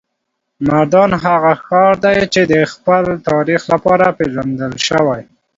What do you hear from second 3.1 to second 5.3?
تاریخ لپاره پیژندل شوی.